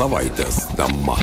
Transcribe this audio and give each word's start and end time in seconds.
Savaitės 0.00 0.62
tema. 0.78 1.18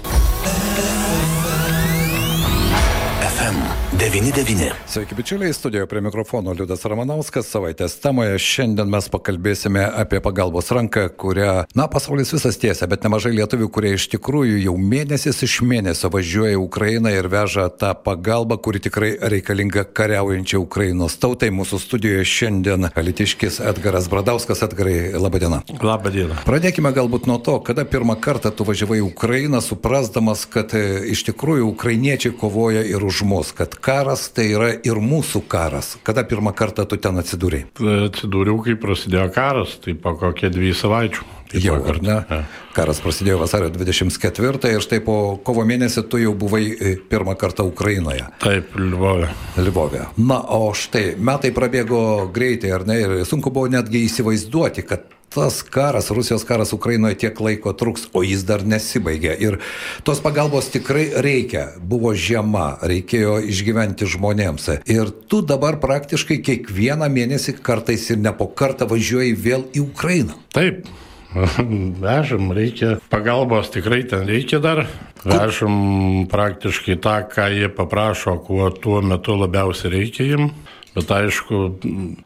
FM99. 3.97 4.71
Sveiki, 4.85 5.15
bičiuliai, 5.15 5.53
studijoje 5.53 5.87
prie 5.87 6.01
mikrofono 6.01 6.53
Liudas 6.53 6.85
Ramanauskas. 6.85 7.47
Savaitės 7.49 7.95
temoje 7.97 8.35
šiandien 8.37 8.89
mes 8.93 9.07
pakalbėsime 9.09 9.81
apie 9.89 10.19
pagalbos 10.21 10.69
ranką, 10.69 11.07
kurią, 11.17 11.53
na, 11.73 11.87
pasaulis 11.89 12.29
visas 12.35 12.59
tiesia, 12.61 12.85
bet 12.85 13.07
nemažai 13.07 13.31
lietuvių, 13.33 13.69
kurie 13.73 13.95
iš 13.97 14.05
tikrųjų 14.11 14.59
jau 14.67 14.75
mėnesis 14.77 15.41
iš 15.47 15.55
mėnesio 15.65 16.11
važiuoja 16.13 16.53
į 16.53 16.59
Ukrainą 16.61 17.15
ir 17.15 17.29
veža 17.33 17.65
tą 17.73 17.95
pagalbą, 18.03 18.59
kuri 18.61 18.83
tikrai 18.85 19.09
reikalinga 19.33 19.87
kariaujančiai 19.97 20.61
Ukrainos 20.61 21.17
tautai. 21.17 21.49
Mūsų 21.49 21.81
studijoje 21.81 22.29
šiandien 22.35 22.91
Alitiškis 22.93 23.57
Edgaras 23.65 24.11
Bradauskas. 24.13 24.61
Edgarai, 24.67 25.15
laba 25.17 25.41
diena. 25.41 25.63
Labą 25.81 26.13
dieną. 26.13 26.43
Pradėkime 26.45 26.93
galbūt 26.93 27.25
nuo 27.25 27.39
to, 27.41 27.57
kada 27.65 27.87
pirmą 27.89 28.19
kartą 28.21 28.53
tu 28.53 28.69
važiavai 28.69 29.01
į 29.01 29.07
Ukrainą, 29.09 29.65
suprasdamas, 29.65 30.45
kad 30.45 30.77
e, 30.77 30.85
iš 31.17 31.25
tikrųjų 31.31 31.65
ukrainiečiai 31.73 32.37
kovoja 32.37 32.85
ir 32.85 33.01
už 33.01 33.25
mus, 33.25 33.55
kad 33.57 33.73
karas 33.87 34.27
tai 34.35 34.49
yra 34.51 34.73
ir 34.83 34.99
mūsų 34.99 35.45
karas. 35.47 35.95
Kada 36.03 36.25
pirmą 36.27 36.51
kartą 36.57 36.83
tu 36.89 36.99
ten 36.99 37.19
atsidūrėjai? 37.21 37.69
Atsidūriau, 38.09 38.59
kai 38.65 38.75
prasidėjo 38.79 39.29
karas, 39.35 39.77
tai 39.83 39.95
po 39.95 40.17
kokie 40.19 40.51
dvi 40.51 40.73
savaičių. 40.75 41.33
Tai 41.47 41.61
Jau, 41.63 41.77
ar 41.87 42.01
ne? 42.03 42.15
Ja. 42.27 42.41
Karas 42.75 42.99
prasidėjo 42.99 43.37
vasario 43.39 43.69
24 43.71 44.73
ir 44.75 44.83
štai 44.83 44.99
po 45.05 45.37
kovo 45.47 45.63
mėnesį 45.67 46.03
tu 46.11 46.19
jau 46.19 46.33
buvai 46.35 46.63
e, 46.67 46.95
pirmą 46.99 47.37
kartą 47.39 47.63
Ukrainoje. 47.69 48.25
Taip, 48.43 48.75
Lvovė. 48.75 49.29
Lvovė. 49.55 50.03
Na, 50.19 50.41
o 50.57 50.73
štai 50.75 51.13
metai 51.15 51.53
prabėgo 51.55 52.01
greitai, 52.35 52.73
ar 52.75 52.83
ne? 52.89 52.99
Ir 53.05 53.15
sunku 53.29 53.53
buvo 53.55 53.71
netgi 53.71 54.03
įsivaizduoti, 54.09 54.83
kad 54.89 55.07
tas 55.33 55.61
karas, 55.61 56.09
Rusijos 56.11 56.45
karas 56.47 56.73
Ukrainoje 56.73 57.17
tiek 57.23 57.39
laiko 57.39 57.73
truks, 57.77 58.07
o 58.13 58.23
jis 58.25 58.45
dar 58.47 58.63
nesibaigė. 58.65 59.35
Ir 59.43 59.59
tos 60.07 60.21
pagalbos 60.23 60.71
tikrai 60.73 61.09
reikia. 61.23 61.67
Buvo 61.77 62.13
žiema, 62.17 62.77
reikėjo 62.81 63.37
išgyventi 63.45 64.07
žmonėms. 64.09 64.69
Ir 64.89 65.11
tu 65.29 65.41
dabar 65.45 65.79
praktiškai 65.83 66.39
kiekvieną 66.45 67.09
mėnesį 67.13 67.57
kartais 67.61 68.07
ir 68.13 68.21
ne 68.23 68.33
po 68.33 68.47
kartą 68.47 68.87
važiuoji 68.89 69.35
vėl 69.35 69.67
į 69.75 69.83
Ukrainą. 69.89 70.39
Taip. 70.55 70.87
Vežam, 72.03 72.51
reikia 72.55 72.97
pagalbos 73.11 73.69
tikrai 73.73 74.03
ten 74.07 74.25
reikia 74.27 74.61
dar. 74.63 74.85
Vežam 75.27 76.27
praktiškai 76.31 76.95
tą, 77.03 77.17
ką 77.27 77.49
jie 77.51 77.69
paprašo, 77.73 78.37
kuo 78.47 78.69
tuo 78.71 79.01
metu 79.03 79.35
labiausiai 79.35 79.91
reikia 79.97 80.27
jiem. 80.31 80.51
Bet 80.97 81.11
aišku, 81.13 81.57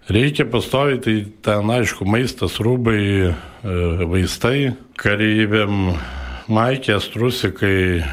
reikia 0.08 0.46
pastovi, 0.48 1.00
tai 1.04 1.16
ten 1.44 1.72
aišku 1.76 2.06
maistas, 2.08 2.56
rūbai, 2.64 3.02
e, 3.28 3.34
vaistai, 4.08 4.78
kareiviam, 4.96 5.98
maikės, 6.48 7.10
trusikai, 7.12 8.06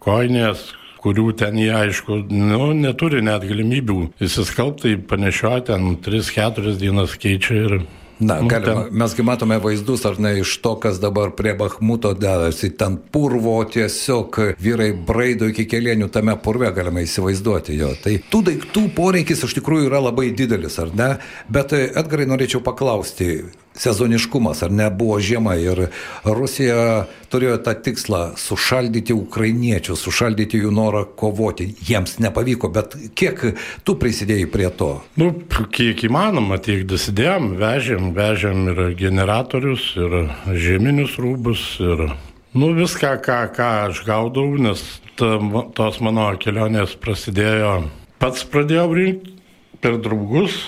koinės, 0.00 0.70
kurių 1.02 1.26
ten 1.36 1.58
jie, 1.60 1.68
aišku, 1.76 2.22
nu, 2.32 2.70
neturi 2.78 3.20
net 3.26 3.44
galimybių 3.44 3.98
įsiskalbti, 4.24 4.96
panešioti 5.10 5.68
ten 5.74 5.98
3-4 6.00 6.76
dienas 6.80 7.18
keičia 7.20 7.58
ir 7.66 7.76
Na, 8.22 8.36
Nu, 8.40 8.46
galima, 8.48 8.84
ten- 8.86 8.98
mesgi 9.02 9.22
matome 9.26 9.56
vaizdus, 9.58 10.04
ar 10.06 10.18
ne, 10.22 10.36
iš 10.40 10.52
to, 10.62 10.76
kas 10.78 11.00
dabar 11.02 11.32
prie 11.34 11.54
Bahmuto 11.58 12.12
dedasi, 12.14 12.70
ten 12.78 12.96
purvo 13.10 13.56
tiesiog 13.66 14.38
vyrai 14.62 14.92
braido 14.94 15.48
iki 15.50 15.64
kelienių 15.66 16.06
tame 16.14 16.36
purve, 16.38 16.70
galima 16.76 17.02
įsivaizduoti 17.02 17.74
jo. 17.80 17.90
Tai 18.04 18.12
tų 18.30 18.42
daiktų 18.50 18.84
poreikis 18.94 19.42
iš 19.48 19.56
tikrųjų 19.58 19.88
yra 19.90 20.00
labai 20.06 20.28
didelis, 20.38 20.78
ar 20.78 20.94
ne? 20.94 21.10
Bet 21.50 21.72
e, 21.74 21.88
Edgarai 21.98 22.28
norėčiau 22.30 22.62
paklausti, 22.62 23.42
sezoniškumas, 23.78 24.62
ar 24.62 24.72
ne, 24.72 24.88
buvo 24.90 25.18
žiema 25.22 25.54
ir 25.60 25.86
Rusija 26.24 27.06
turėjo 27.32 27.58
tą 27.64 27.74
tikslą 27.86 28.22
sušaldyti 28.40 29.14
ukrainiečius, 29.16 30.02
sušaldyti 30.04 30.60
jų 30.62 30.72
norą 30.76 31.04
kovoti. 31.18 31.70
Jiems 31.88 32.18
nepavyko, 32.22 32.68
bet 32.72 32.96
kiek 33.18 33.40
tu 33.86 33.96
prisidėjai 34.00 34.48
prie 34.52 34.68
to? 34.76 34.90
Nu, 35.20 35.32
kiek 35.72 36.04
įmanoma, 36.08 36.60
tiek 36.62 36.84
dasidėjom, 36.88 37.54
vežėm, 37.60 38.10
vežėm 38.16 38.68
ir 38.74 38.82
generatorius, 38.98 39.92
ir 39.96 40.18
žieminius 40.52 41.16
rūbus, 41.22 41.64
ir 41.80 42.10
nu, 42.52 42.72
viską, 42.76 43.16
ką, 43.24 43.40
ką 43.56 43.70
aš 43.88 44.04
gaudau, 44.08 44.50
nes 44.60 44.82
ta, 45.16 45.38
tos 45.76 46.00
mano 46.04 46.28
kelionės 46.40 46.98
prasidėjo, 47.00 47.78
pats 48.20 48.44
pradėjau 48.48 48.90
rinkti 48.98 49.38
per 49.82 49.96
draugus, 49.98 50.60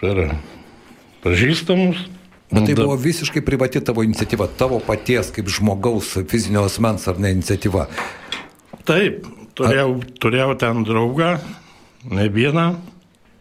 per 0.00 0.30
pažįstamus. 1.24 2.06
Bet 2.50 2.64
tai 2.64 2.74
buvo 2.78 2.96
visiškai 2.96 3.42
privati 3.44 3.82
tavo 3.84 4.02
iniciatyva, 4.06 4.48
tavo 4.56 4.80
paties 4.80 5.32
kaip 5.34 5.50
žmogaus 5.52 6.14
fizinio 6.30 6.64
asmens 6.64 7.04
ar 7.10 7.20
ne 7.20 7.34
iniciatyva. 7.36 7.84
Taip, 8.88 9.26
turėjau, 9.58 9.90
turėjau 10.22 10.54
ten 10.60 10.84
draugą, 10.88 11.34
ne 12.08 12.28
vieną. 12.32 12.68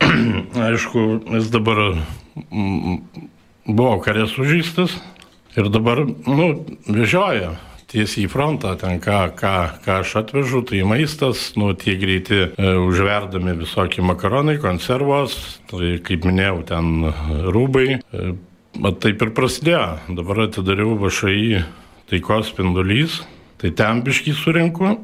Aišku, 0.68 1.06
jis 1.38 1.48
dabar 1.54 1.80
mm, 2.52 2.98
buvo 3.68 3.96
karės 4.04 4.36
sužįstas 4.36 4.98
ir 5.58 5.72
dabar, 5.74 6.04
nu, 6.28 6.50
vežioja 6.86 7.56
tiesiai 7.88 8.26
į 8.26 8.32
frontą, 8.32 8.74
ten 8.80 9.00
ką, 9.04 9.22
ką, 9.40 9.54
ką 9.86 10.02
aš 10.04 10.18
atvežu, 10.22 10.62
tai 10.68 10.84
maistas, 10.88 11.54
nu, 11.60 11.72
tie 11.80 11.96
greiti 12.00 12.42
e, 12.44 12.74
užverdami 12.84 13.56
visokie 13.62 14.04
makaronai, 14.04 14.58
konservos, 14.60 15.38
tai 15.72 15.96
kaip 16.04 16.28
minėjau, 16.28 16.60
ten 16.68 17.08
rūbai. 17.56 17.88
E, 17.96 18.34
bet 18.84 19.02
taip 19.04 19.22
ir 19.26 19.34
prasidėjo. 19.38 20.16
Dabar 20.18 20.46
atidariau 20.48 20.98
vašai 21.02 21.64
taikos 22.12 22.52
spindulys, 22.54 23.22
tai 23.62 23.74
ten 23.76 24.04
biškai 24.06 24.36
surinku 24.38 24.96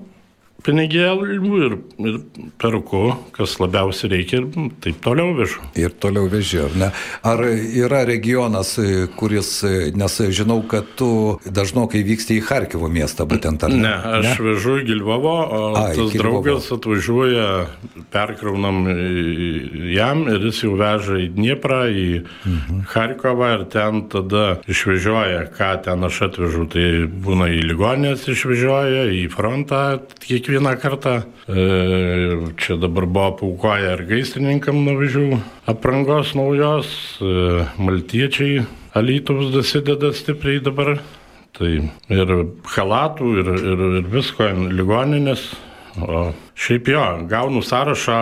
pinigėlių 0.63 1.59
ir, 1.65 1.75
ir 2.07 2.17
perku, 2.61 3.03
kas 3.35 3.57
labiausiai 3.61 4.13
reikia 4.15 4.41
ir 4.41 4.69
taip 4.83 5.01
toliau 5.03 5.35
vežu. 5.37 5.61
Ir 5.79 5.93
toliau 6.01 6.29
veži, 6.31 6.61
ar 6.63 6.77
ne? 6.79 6.89
Ar 7.27 7.43
yra 7.43 8.03
regionas, 8.07 8.75
e, 8.79 9.05
kuris, 9.19 9.51
e, 9.67 9.91
nes 9.95 10.17
žinau, 10.33 10.61
kad 10.69 10.87
tu 10.99 11.39
dažnokai 11.45 12.03
vyksti 12.07 12.39
į 12.39 12.45
Harkivo 12.47 12.89
miestą, 12.91 13.27
būtent 13.29 13.67
ar 13.67 13.73
Ne, 13.73 13.93
aš 14.19 14.29
ne? 14.29 14.35
vežu 14.47 14.77
į 14.81 14.87
Gilvavo, 14.91 15.35
o 15.43 15.61
Ai, 15.79 15.95
tas 15.97 16.15
draugas 16.15 16.69
atvažiuoja, 16.75 17.47
perkraunam 18.13 18.83
jam 19.91 20.25
ir 20.31 20.47
jis 20.49 20.63
jau 20.65 20.77
veža 20.79 21.19
į 21.25 21.29
Dnieprą, 21.33 21.81
į 21.89 22.07
mhm. 22.23 22.83
Harkovą 22.93 23.51
ir 23.57 23.67
ten 23.73 24.05
tada 24.11 24.45
išvežioja, 24.69 25.47
ką 25.57 25.71
ten 25.85 26.07
aš 26.07 26.23
atvežu. 26.29 26.67
Tai 26.73 26.85
būna 27.25 27.49
į 27.51 27.63
ligonės 27.73 28.23
išvežioja, 28.31 29.05
į 29.19 29.25
frontą 29.33 29.83
kiekvieną 30.23 30.52
kartą. 30.81 31.23
E, 31.47 32.53
čia 32.57 32.77
dabar 32.77 33.05
buvo 33.05 33.31
paukoja 33.39 33.93
ir 33.97 34.05
gaisrininkam 34.09 34.83
nuvažiavau 34.85 35.39
aprangos 35.65 36.35
naujos, 36.35 37.17
e, 37.21 37.65
maltiečiai 37.77 38.65
Alytaus 38.93 39.53
dasideda 39.53 40.13
stipriai 40.13 40.61
dabar. 40.61 40.99
Tai 41.53 41.69
ir 42.09 42.29
halatų, 42.75 43.29
ir, 43.41 43.49
ir, 43.57 43.83
ir 43.99 44.07
visko, 44.09 44.47
ligoninės. 44.73 45.53
O 46.01 46.33
šiaip 46.55 46.87
jo, 46.93 47.03
gaunu 47.29 47.61
sąrašą, 47.65 48.19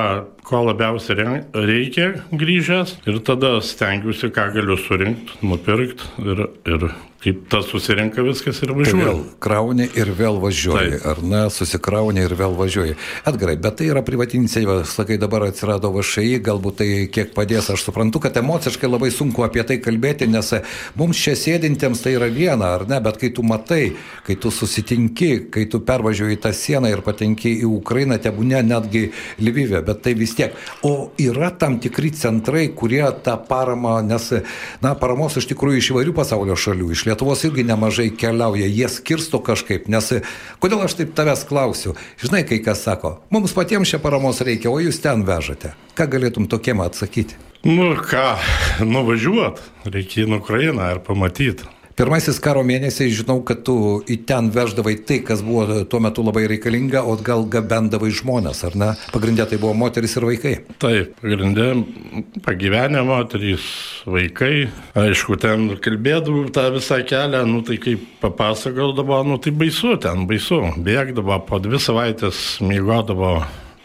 ko 0.47 0.63
labiausiai 0.65 1.41
reikia 1.53 2.09
grįžęs 2.31 2.97
ir 3.07 3.21
tada 3.27 3.59
stengiuosi, 3.61 4.31
ką 4.33 4.49
galiu 4.55 4.77
surinkti, 4.79 5.39
nupirkti 5.45 6.25
ir, 6.25 6.45
ir 6.65 6.91
kaip 7.21 7.43
tas 7.51 7.67
susirenka 7.69 8.23
viskas 8.25 8.57
ir 8.63 8.71
Tai 8.71 8.77
važiuoju. 8.79 9.05
vėl 9.05 9.19
krauni 9.43 9.85
ir 9.97 10.09
vėl 10.17 10.39
važiuoji, 10.41 10.95
Taip. 10.95 11.05
ar 11.11 11.19
ne, 11.21 11.41
susikrauni 11.53 12.23
ir 12.25 12.33
vėl 12.37 12.55
važiuoji. 12.57 12.95
Edgarai, 13.29 13.57
bet 13.61 13.77
tai 13.77 13.89
yra 13.91 14.01
privati 14.05 14.39
iniciatyva, 14.39 14.79
sakai, 14.89 15.19
dabar 15.21 15.45
atsirado 15.45 15.91
VŠI, 15.93 16.39
galbūt 16.41 16.79
tai 16.81 16.87
kiek 17.13 17.35
padės, 17.37 17.69
aš 17.73 17.85
suprantu, 17.85 18.23
kad 18.23 18.39
emociškai 18.41 18.89
labai 18.89 19.11
sunku 19.13 19.45
apie 19.45 19.61
tai 19.69 19.77
kalbėti, 19.83 20.25
nes 20.31 20.49
mums 20.97 21.21
čia 21.21 21.35
sėdintiems 21.37 22.01
tai 22.01 22.15
yra 22.17 22.31
viena, 22.33 22.73
ar 22.79 22.87
ne, 22.89 22.97
bet 23.05 23.21
kai 23.21 23.29
tu 23.29 23.45
matai, 23.45 23.93
kai 24.25 24.39
tu 24.41 24.49
susitinki, 24.49 25.51
kai 25.53 25.67
tu 25.69 25.83
pervažiuoji 25.85 26.41
tą 26.41 26.53
sieną 26.57 26.89
ir 26.89 27.05
patenki 27.05 27.53
į 27.61 27.69
Ukrainą, 27.69 28.17
tebūne 28.23 28.61
netgi 28.65 29.07
Lvive, 29.41 29.81
bet 29.85 30.03
tai 30.05 30.13
vis 30.17 30.35
tiek. 30.37 30.55
O 30.87 31.11
yra 31.21 31.51
tam 31.51 31.79
tikri 31.83 32.13
centrai, 32.15 32.67
kurie 32.77 33.03
tą 33.25 33.37
paramą, 33.47 33.97
nes, 34.05 34.29
na, 34.83 34.93
paramos 34.99 35.37
iš 35.39 35.49
tikrųjų 35.51 35.81
iš 35.81 35.91
įvairių 35.95 36.15
pasaulio 36.17 36.57
šalių, 36.59 36.91
iš 36.93 37.05
Lietuvos 37.09 37.43
irgi 37.47 37.65
nemažai 37.67 38.09
keliauja, 38.13 38.69
jie 38.69 38.89
skirsto 38.91 39.41
kažkaip, 39.43 39.89
nes 39.91 40.13
kodėl 40.63 40.85
aš 40.85 40.97
taip 41.01 41.15
tavęs 41.17 41.45
klausiu? 41.49 41.95
Žinai, 42.21 42.43
kai 42.47 42.61
kas 42.63 42.85
sako, 42.87 43.17
mums 43.33 43.55
patiems 43.57 43.91
čia 43.91 44.01
paramos 44.03 44.41
reikia, 44.45 44.71
o 44.71 44.79
jūs 44.81 45.01
ten 45.03 45.25
vežate. 45.27 45.75
Ką 45.97 46.07
galėtum 46.11 46.47
tokiem 46.51 46.83
atsakyti? 46.85 47.37
Nu 47.67 47.91
ką, 47.93 48.39
nuvažiuot, 48.81 49.61
reikia 49.85 50.25
į 50.25 50.39
Ukrainą 50.39 50.95
ir 50.95 51.03
pamatyti. 51.05 51.67
Pirmasis 52.01 52.39
karo 52.41 52.63
mėnesiai, 52.65 53.11
žinau, 53.13 53.43
kad 53.45 53.59
tu 53.67 53.75
į 54.09 54.15
ten 54.25 54.47
veždavai 54.49 54.95
tai, 55.05 55.19
kas 55.21 55.43
buvo 55.45 55.83
tuo 55.85 55.99
metu 56.01 56.23
labai 56.25 56.47
reikalinga, 56.49 57.03
o 57.05 57.13
gal 57.21 57.45
gabendavai 57.45 58.09
žmonės, 58.17 58.63
ar 58.65 58.77
ne? 58.81 58.87
Pagrindė 59.13 59.45
tai 59.51 59.59
buvo 59.61 59.75
moteris 59.77 60.17
ir 60.17 60.25
vaikai. 60.25 60.55
Taip, 60.81 61.11
pagrindė 61.21 61.67
pagyvenę 62.47 63.05
moterys, 63.05 63.69
vaikai. 64.09 64.71
Aišku, 64.97 65.37
ten 65.45 65.69
kalbėdavau 65.77 66.49
tą 66.49 66.65
visą 66.73 67.03
kelią, 67.05 67.43
nu 67.45 67.61
tai 67.69 67.77
kaip 67.85 68.09
papasakodavo, 68.25 69.21
nu 69.29 69.37
tai 69.37 69.53
baisu 69.61 69.93
ten, 70.01 70.25
baisu. 70.25 70.63
Bėgdavo 70.81 71.37
po 71.45 71.61
dvi 71.61 71.85
savaitės, 71.85 72.43
mėgodavo, 72.65 73.35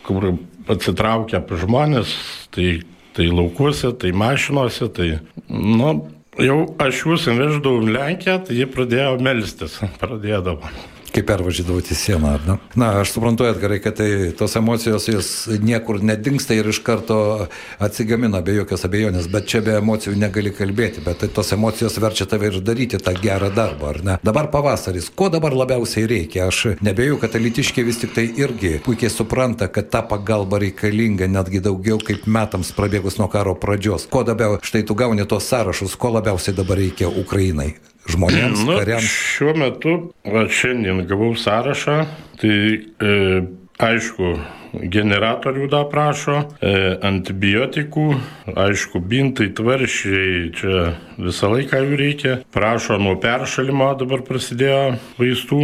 kur 0.09 0.33
atsitraukia 0.73 1.45
žmonės, 1.53 2.17
tai 2.57 2.79
tai 3.17 3.31
laukuose, 3.33 3.95
tai 3.97 4.11
mašinuose, 4.13 4.91
tai, 4.93 5.07
nu, 5.49 5.95
jau 6.43 6.59
aš 6.83 7.05
jūs 7.07 7.31
veždavau 7.31 7.87
Lenkiją, 7.87 8.41
tai 8.47 8.61
jie 8.61 8.69
pradėjo 8.69 9.17
melstis, 9.23 9.81
pradėdavo 10.03 10.71
kai 11.17 11.25
pervažydavote 11.25 11.97
sieną, 11.97 12.35
ar 12.37 12.43
ne? 12.47 12.57
Na, 12.77 12.91
aš 13.01 13.15
suprantu, 13.15 13.47
Edgarai, 13.49 13.79
kad 13.81 13.97
tai 13.97 14.33
tos 14.37 14.57
emocijos 14.59 15.09
jos 15.09 15.31
niekur 15.65 16.03
nedingsta 16.05 16.55
ir 16.57 16.69
iš 16.69 16.83
karto 16.85 17.49
atsigamina 17.81 18.43
be 18.45 18.59
jokios 18.59 18.85
abejonės, 18.85 19.31
bet 19.33 19.49
čia 19.49 19.63
be 19.65 19.79
emocijų 19.79 20.17
negali 20.21 20.53
kalbėti, 20.53 21.01
bet 21.07 21.23
tai 21.23 21.31
tos 21.33 21.55
emocijos 21.57 21.97
verčia 22.03 22.29
tave 22.29 22.51
ir 22.51 22.61
daryti 22.61 23.01
tą 23.01 23.17
gerą 23.23 23.49
darbą, 23.57 23.95
ar 23.95 24.03
ne? 24.05 24.19
Dabar 24.27 24.51
pavasaris, 24.53 25.09
ko 25.09 25.31
dabar 25.33 25.57
labiausiai 25.57 26.09
reikia? 26.11 26.51
Aš 26.51 26.77
nebejoju, 26.85 27.21
kad 27.25 27.41
elitiškiai 27.41 27.89
vis 27.89 28.03
tik 28.05 28.13
tai 28.17 28.29
irgi 28.37 28.77
puikiai 28.85 29.13
supranta, 29.13 29.71
kad 29.73 29.89
ta 29.91 30.05
pagalba 30.05 30.61
reikalinga 30.61 31.31
netgi 31.33 31.65
daugiau 31.65 32.01
kaip 32.03 32.29
metams 32.29 32.75
prabėgus 32.77 33.17
nuo 33.23 33.31
karo 33.33 33.57
pradžios. 33.57 34.05
Ko 34.13 34.27
dabar, 34.27 34.61
štai 34.61 34.85
tu 34.85 34.99
gauni 34.99 35.25
tos 35.25 35.49
sąrašus, 35.49 35.97
ko 35.97 36.13
labiausiai 36.19 36.57
dabar 36.57 36.85
reikia 36.85 37.09
Ukrainai? 37.09 37.73
Žmonėms, 38.11 38.65
nu, 38.67 38.77
kariams? 38.81 39.07
Šiuo 39.37 39.55
metu, 39.59 39.97
va, 40.27 40.47
šiandien 40.49 41.05
gavau 41.09 41.33
sąrašą, 41.39 41.97
tai 42.41 42.57
e, 42.77 43.17
aišku, 43.83 44.35
generatorių 44.93 45.69
da 45.73 45.83
prašo, 45.89 46.43
e, 46.61 46.73
antibiotikų, 47.07 48.07
aišku, 48.57 49.01
bintai, 49.01 49.49
tvaršiai, 49.57 50.51
čia 50.57 50.85
visą 51.21 51.51
laiką 51.55 51.81
jų 51.85 52.01
reikia, 52.01 52.37
prašo 52.55 52.99
nuo 53.01 53.17
peršalimo, 53.23 53.93
dabar 54.01 54.25
prasidėjo 54.27 54.99
vaistų. 55.21 55.63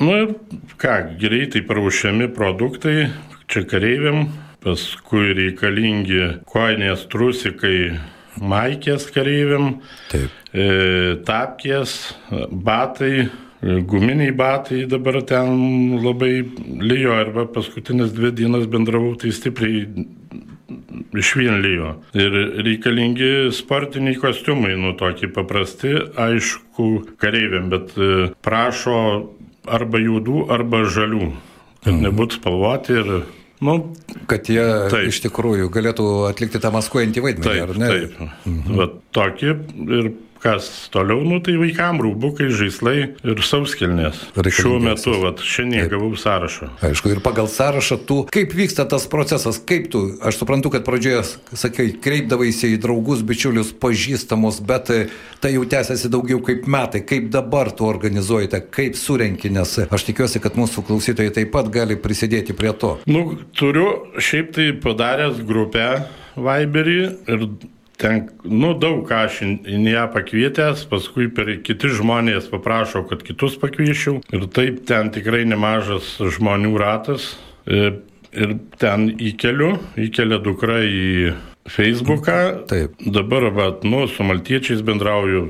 Nu 0.00 0.16
ir 0.18 0.32
ką, 0.80 0.96
greitai 1.20 1.62
praušiami 1.66 2.30
produktai, 2.34 3.10
čia 3.46 3.62
kareiviam, 3.70 4.26
paskui 4.64 5.34
reikalingi 5.36 6.40
koinės 6.50 7.04
trusikai, 7.12 7.94
maikės 8.40 9.08
kareiviam, 9.14 9.78
Taip. 10.12 10.32
E, 10.54 10.66
tapkės, 11.26 12.14
batai, 12.50 13.26
e, 13.26 13.78
guminiai 13.90 14.34
batai 14.36 14.84
dabar 14.90 15.20
ten 15.26 15.98
labai 16.04 16.44
lyjo, 16.82 17.14
arba 17.18 17.46
paskutinės 17.50 18.14
dvi 18.14 18.32
dienas 18.42 18.68
bendravau, 18.70 19.14
tai 19.18 19.32
stipriai 19.34 19.88
iš 21.14 21.34
vien 21.38 21.60
lyjo. 21.62 21.94
Ir 22.16 22.36
reikalingi 22.66 23.50
sportiniai 23.54 24.18
kostiumai, 24.20 24.74
nu 24.80 24.94
tokie 24.98 25.30
paprasti, 25.32 25.94
aišku, 26.18 26.90
kareiviam, 27.22 27.70
bet 27.72 27.96
e, 27.98 28.28
prašo 28.44 28.98
arba 29.64 30.00
juodų, 30.02 30.44
arba 30.52 30.84
žalių, 30.86 31.30
kad 31.84 31.94
mhm. 31.94 32.04
nebūtų 32.08 32.40
spalvoti 32.40 33.00
ir 33.00 33.12
Nu, 33.62 33.94
kad 34.30 34.48
jie 34.50 34.64
taip. 34.90 35.08
iš 35.12 35.20
tikrųjų 35.28 35.70
galėtų 35.72 36.06
atlikti 36.30 36.60
tą 36.62 36.72
maskuojantį 36.74 37.22
vaidmenį, 37.24 37.46
taip, 37.46 37.70
ar 37.70 37.80
ne? 37.80 37.90
Taip. 37.92 38.16
Mhm. 38.50 38.78
Va, 38.80 38.88
tokį 39.14 39.52
ir 39.98 40.10
kas 40.44 40.88
toliau, 40.92 41.22
nu 41.24 41.38
tai 41.40 41.54
vaikam 41.56 42.02
rūbukai, 42.04 42.50
žaislai 42.52 42.96
ir 43.24 43.38
sauskelnės. 43.44 44.18
Šiuo 44.36 44.76
metu, 44.82 45.14
vat, 45.22 45.40
šiandien 45.40 45.86
Taip. 45.86 45.94
gavau 45.94 46.10
sąrašą. 46.20 46.68
Aišku, 46.84 47.14
ir 47.14 47.22
pagal 47.24 47.48
sąrašą 47.48 47.96
tu, 48.04 48.18
kaip 48.34 48.52
vyksta 48.52 48.84
tas 48.90 49.06
procesas, 49.08 49.56
kaip 49.56 49.88
tu, 49.92 50.02
aš 50.20 50.42
suprantu, 50.42 50.74
kad 50.74 50.84
pradžioje, 50.84 51.22
sakai, 51.56 51.88
kreipdavaisi 52.04 52.74
į 52.74 52.80
draugus, 52.84 53.24
bičiulius, 53.24 53.72
pažįstamus, 53.80 54.60
bet 54.68 54.92
e, 54.92 54.98
tai 55.40 55.54
jau 55.54 55.64
tęsiasi 55.64 56.12
daugiau 56.12 56.42
kaip 56.44 56.68
metai. 56.68 57.00
Kaip 57.08 57.30
dabar 57.32 57.72
tu 57.72 57.88
organizuojate, 57.88 58.60
kaip 58.74 58.98
surenki, 59.00 59.48
nes 59.54 59.78
aš 59.88 60.08
tikiuosi, 60.10 60.42
kad 60.44 60.60
mūsų 60.60 60.84
klausytojai 60.90 61.32
taip 61.40 61.54
pat 61.56 61.72
gali 61.72 61.96
prisidėti 61.96 62.56
prie 62.56 62.74
to. 62.76 62.98
Nu, 63.08 63.30
turiu 63.56 63.88
šiaip 64.20 64.52
tai 64.58 64.68
padaręs 64.84 65.40
grupę 65.48 65.88
Viberį 66.34 67.00
ir 67.30 67.48
Ten, 68.00 68.24
nu, 68.42 68.72
daug 68.74 69.04
ką 69.06 69.20
aš 69.28 69.38
į 69.46 69.78
ją 69.92 70.08
pakvietęs, 70.14 70.82
paskui 70.90 71.28
per 71.34 71.52
kiti 71.66 71.92
žmonės 71.94 72.48
paprašo, 72.50 73.04
kad 73.06 73.22
kitus 73.26 73.54
pakviešiau. 73.62 74.18
Ir 74.34 74.48
taip 74.54 74.82
ten 74.88 75.12
tikrai 75.14 75.44
nemažas 75.46 76.16
žmonių 76.18 76.74
ratas. 76.80 77.34
Ir, 77.70 78.00
ir 78.34 78.56
ten 78.82 79.12
įkeliu, 79.14 79.76
įkelia 80.08 80.40
dukra 80.42 80.80
į 80.82 81.34
Facebooką. 81.70 82.66
Taip. 82.68 82.98
Dabar, 83.06 83.48
bet, 83.54 83.86
nu, 83.86 84.04
su 84.10 84.26
maltiečiais 84.26 84.82
bendrauju, 84.84 85.44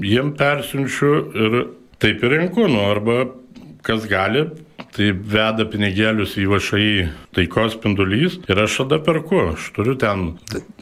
jiem 0.00 0.32
persiunčiu 0.38 1.14
ir 1.34 1.58
taip 2.02 2.22
ir 2.22 2.38
renku, 2.38 2.68
nu, 2.70 2.86
arba 2.86 3.24
kas 3.84 4.06
gali, 4.08 4.46
tai 4.94 5.10
veda 5.12 5.66
pinigėlius 5.70 6.36
į 6.38 6.46
vašai 6.52 6.88
taikos 7.34 7.74
spindulys 7.74 8.36
ir 8.50 8.60
aš 8.62 8.78
tada 8.82 9.00
perku, 9.02 9.40
aš 9.54 9.70
turiu 9.74 9.96
ten. 10.00 10.26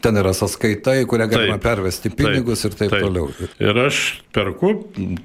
Ten 0.03 0.19
yra 0.21 0.35
sąskaita, 0.37 0.95
į 1.01 1.07
kurią 1.09 1.29
galima 1.31 1.57
taip, 1.57 1.65
pervesti 1.65 2.11
pinigus 2.13 2.65
taip, 2.65 2.73
ir 2.73 2.77
taip, 2.79 2.93
taip 2.93 3.07
toliau. 3.07 3.49
Ir 3.63 3.81
aš 3.87 4.01
perku, 4.35 4.75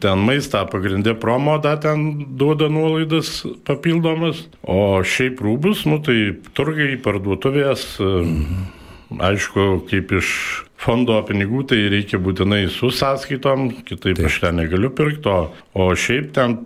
ten 0.00 0.24
maistą 0.24 0.64
pagrindę 0.72 1.14
promo, 1.20 1.58
da 1.62 1.76
ten 1.80 2.08
duoda 2.40 2.70
nuolaidas 2.72 3.42
papildomas, 3.68 4.46
o 4.62 5.02
šiaip 5.04 5.42
rūbus, 5.44 5.84
nu 5.90 6.00
tai 6.04 6.18
turgai 6.56 6.96
parduotuvės. 7.04 7.94
Mhm. 8.00 8.74
Aišku, 9.08 9.86
kaip 9.88 10.10
iš 10.18 10.30
fondo 10.76 11.16
pinigų, 11.24 11.62
tai 11.70 11.78
reikia 11.88 12.18
būtinai 12.20 12.66
su 12.68 12.90
sąskaitom, 12.92 13.70
kitaip 13.88 14.18
Taip. 14.18 14.26
aš 14.28 14.40
ten 14.42 14.60
negaliu 14.60 14.90
pirkti, 14.92 15.32
o 15.72 15.86
šiaip 15.96 16.28
ten 16.36 16.58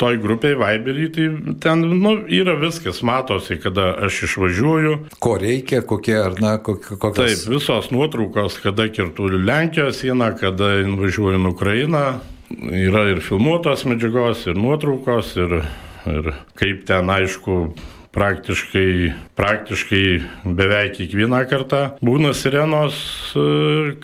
toj 0.00 0.18
grupiai 0.22 0.56
Viberį, 0.58 1.06
tai 1.14 1.26
ten 1.62 1.84
nu, 2.00 2.14
yra 2.32 2.56
viskas, 2.60 3.02
matosi, 3.06 3.58
kada 3.60 3.90
aš 4.06 4.22
išvažiuoju. 4.28 4.96
Ko 5.22 5.36
reikia, 5.40 5.82
kokie 5.86 6.16
ar 6.20 6.38
na, 6.42 6.56
kokios. 6.62 7.18
Taip, 7.18 7.44
visos 7.52 7.90
nuotraukos, 7.94 8.58
kada 8.64 8.88
kirtų 8.88 9.30
Lenkijos 9.38 10.00
sieną, 10.00 10.32
kada 10.40 10.72
važiuoju 11.00 11.40
į 11.40 11.52
Ukrainą, 11.52 12.04
yra 12.72 13.06
ir 13.12 13.22
filmuotos 13.24 13.86
medžiagos, 13.88 14.46
ir 14.50 14.58
nuotraukos, 14.58 15.36
ir, 15.40 15.62
ir 16.10 16.34
kaip 16.58 16.84
ten 16.88 17.12
aišku 17.12 17.62
praktiškai, 18.14 19.12
praktiškai 19.38 20.04
beveik 20.44 20.96
kiekvieną 20.98 21.44
kartą 21.50 21.82
būna 22.02 22.32
sirenos, 22.34 22.98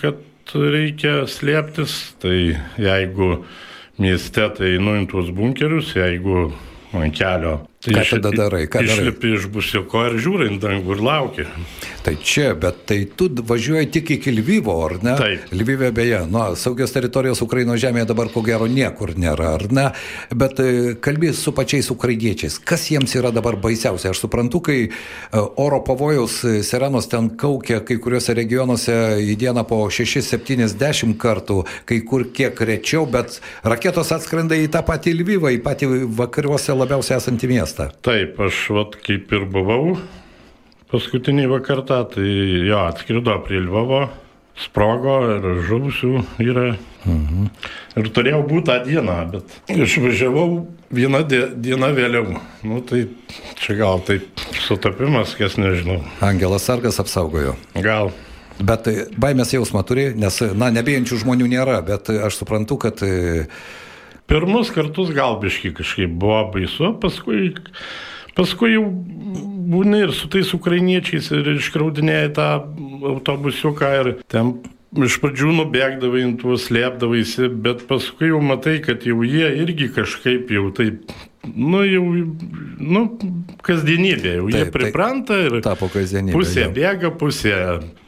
kad 0.00 0.22
reikia 0.54 1.24
slėptis, 1.30 1.96
tai 2.22 2.38
jeigu 2.78 3.40
mieste, 4.02 4.48
tai 4.56 4.76
einu 4.76 4.96
į 5.00 5.06
tuos 5.10 5.30
bunkerius, 5.34 5.94
jeigu 5.96 6.50
ant 6.96 7.16
kelio. 7.16 7.58
Tai 7.84 7.92
ką 7.94 8.04
tada 8.16 8.30
darai? 8.34 8.64
Ką 8.72 8.80
išlipi 8.82 9.34
iš 9.36 9.46
busiuko 9.52 10.06
ir 10.08 10.16
žiūri 10.22 10.48
į 10.48 10.58
dangų 10.62 10.96
ir 10.96 11.02
lauki. 11.04 11.44
Tai 12.02 12.14
čia, 12.24 12.54
bet 12.58 12.84
tai 12.88 12.98
tu 13.18 13.28
važiuoji 13.28 13.90
tik 13.92 14.10
iki 14.16 14.32
Lvyvo, 14.32 14.74
ar 14.86 14.96
ne? 15.04 15.14
Taip. 15.18 15.52
Lvyvė 15.54 15.90
beje, 15.94 16.20
nu, 16.30 16.40
saugios 16.58 16.94
teritorijos 16.94 17.42
Ukraino 17.44 17.76
žemėje 17.78 18.08
dabar 18.10 18.30
ko 18.32 18.42
gero 18.46 18.66
niekur 18.70 19.12
nėra, 19.18 19.52
ar 19.58 19.66
ne? 19.74 19.86
Bet 20.34 20.62
e, 20.62 20.94
kalbės 21.02 21.42
su 21.44 21.52
pačiais 21.54 21.90
ukrainiečiais. 21.92 22.56
Kas 22.64 22.88
jiems 22.90 23.14
yra 23.18 23.30
dabar 23.34 23.58
baisiausia? 23.60 24.14
Aš 24.14 24.24
suprantu, 24.24 24.62
kai 24.66 24.78
e, 24.86 24.90
oro 25.62 25.82
pavojaus 25.86 26.40
e, 26.46 26.56
sirenos 26.66 27.10
ten 27.12 27.32
kaukia 27.38 27.82
kai 27.86 27.98
kuriuose 28.02 28.34
regionuose 28.38 28.96
į 29.22 29.36
dieną 29.44 29.66
po 29.68 29.82
6-70 29.92 31.14
kartų, 31.22 31.60
kai 31.86 32.00
kur 32.08 32.26
kiek 32.34 32.64
rečiau, 32.70 33.04
bet 33.10 33.38
raketos 33.66 34.14
atskrenda 34.16 34.58
į 34.58 34.70
tą 34.74 34.82
patį 34.86 35.18
Lvyvą, 35.20 35.54
į 35.54 35.62
patį 35.66 35.92
vakariuose 36.18 36.74
labiausiai 36.74 37.20
esantį 37.20 37.52
miestą. 37.52 37.65
Taip, 38.06 38.38
aš 38.46 38.62
vat 38.76 38.96
kaip 39.02 39.32
ir 39.34 39.48
buvau 39.50 39.96
paskutinį 40.92 41.48
vakartą, 41.50 42.02
tai 42.14 42.28
jo 42.68 42.78
atskrido 42.86 43.34
prie 43.46 43.60
Lvovo, 43.64 44.06
sprogo 44.56 45.18
ir 45.34 45.46
žuvusių 45.66 46.12
yra. 46.44 46.68
Mhm. 47.06 47.48
Ir 48.00 48.10
turėjau 48.14 48.42
būti 48.48 48.66
tą 48.70 48.76
dieną, 48.86 49.16
bet 49.34 49.56
išvažiavau 49.72 50.66
vieną 50.94 51.22
dieną 51.26 51.90
vėliau. 51.96 52.36
Nu, 52.66 52.80
tai 52.86 53.06
čia 53.60 53.76
gal 53.78 54.02
taip 54.06 54.26
sutapimas, 54.66 55.34
kas 55.38 55.58
nežinau. 55.60 56.00
Angelas 56.24 56.66
Sargas 56.66 57.00
apsaugojo. 57.02 57.56
Gal. 57.82 58.12
Bet 58.56 58.88
baimės 59.20 59.52
jausmą 59.52 59.82
turi, 59.84 60.08
nes, 60.16 60.38
na, 60.56 60.70
nebijančių 60.72 61.18
žmonių 61.26 61.50
nėra, 61.52 61.82
bet 61.86 62.12
aš 62.14 62.40
suprantu, 62.42 62.78
kad... 62.86 63.02
Pirmus 64.26 64.72
kartus 64.74 65.12
gal 65.14 65.38
biški 65.42 65.72
kažkaip 65.76 66.14
buvo 66.18 66.40
baisu, 66.54 66.92
paskui, 67.02 67.52
paskui 68.38 68.72
jau 68.74 68.86
būni 69.66 70.02
ir 70.06 70.14
su 70.14 70.30
tais 70.30 70.50
ukrainiečiais 70.56 71.30
ir 71.34 71.52
iškraudinėjai 71.56 72.32
tą 72.34 72.48
autobusiuką 73.14 73.92
ir 74.00 74.10
ten 74.30 74.56
iš 75.04 75.18
pradžių 75.20 75.54
nubėgdavai, 75.60 76.24
tuos 76.40 76.68
slėpdavaisi, 76.70 77.50
bet 77.62 77.84
paskui 77.88 78.30
jau 78.30 78.40
matai, 78.44 78.78
kad 78.84 79.04
jau 79.06 79.22
jie 79.26 79.48
irgi 79.62 79.90
kažkaip 79.92 80.52
jau 80.54 80.70
taip, 80.76 81.10
nu 81.46 81.82
jau, 81.86 82.04
nu, 82.80 83.02
kasdienybė, 83.66 84.36
jau 84.38 84.46
taip, 84.48 84.56
jie 84.56 84.70
pripranta 84.74 85.40
ir 85.48 85.58
tapo 85.66 85.90
kasdienybė. 85.92 86.36
Pusė 86.38 86.64
jau. 86.64 86.72
bėga, 86.78 87.12
pusė 87.20 87.58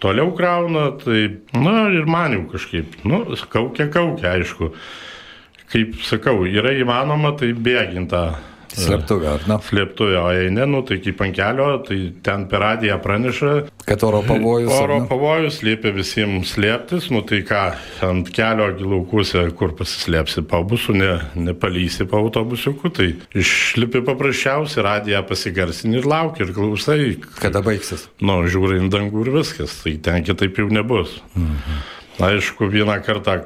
toliau 0.02 0.32
krauna, 0.38 0.88
tai, 1.02 1.26
na 1.56 1.88
ir 1.94 2.08
man 2.10 2.38
jau 2.38 2.46
kažkaip, 2.54 2.98
nu, 3.08 3.25
kaukia, 3.52 3.90
kaukia, 3.92 4.38
aišku. 4.38 4.72
Kaip 5.72 5.98
sakau, 6.06 6.46
yra 6.48 6.72
įmanoma, 6.76 7.34
tai 7.37 7.52
bėginta 7.52 8.22
Slėptuvė, 8.76 9.28
ar 9.30 9.44
ne? 9.48 9.56
Slėptuvė, 9.64 10.16
o 10.20 10.28
jei 10.34 10.50
ne, 10.52 10.66
nu, 10.68 10.82
tai 10.87 10.98
kaip 11.02 11.22
ant 11.25 11.34
kelio, 11.37 11.68
tai 11.87 11.96
ten 12.25 12.44
per 12.50 12.62
radiją 12.62 12.98
praneša. 13.02 13.52
Kad 13.88 14.04
oro 14.04 14.20
pavojus. 14.26 14.72
Oro 14.76 14.98
pavojus 15.08 15.62
liepia 15.64 15.92
visiems 15.96 16.52
slėptis, 16.54 17.08
nu 17.14 17.22
tai 17.26 17.40
ką, 17.48 17.62
ant 18.04 18.30
kelio 18.34 18.68
gilaukuse, 18.78 19.46
kur 19.58 19.72
pasislėpsi 19.78 20.44
pabusų, 20.50 20.96
ne, 21.00 21.10
nepalysi 21.48 22.06
pa 22.10 22.20
autobusiuku, 22.20 22.92
tai 22.94 23.10
išlipi 23.38 24.04
paprasčiausiai, 24.06 24.84
radiją 24.87 25.25
pasigarsinį 25.30 26.02
ir 26.02 26.10
lauki 26.12 26.44
ir 26.44 26.54
klausai. 26.56 27.00
Kada 27.40 27.64
baigsis? 27.64 28.06
Nu, 28.20 28.42
žiūri 28.46 28.82
į 28.84 28.90
dangų 28.92 29.25
ir 29.25 29.37
viskas, 29.40 29.80
tai 29.84 29.96
ten 30.04 30.26
kitaip 30.28 30.60
jau 30.60 30.68
nebus. 30.72 31.22
Mhm. 31.34 31.87
Aišku, 32.28 32.66
vieną 32.66 32.98
kartą 33.06 33.40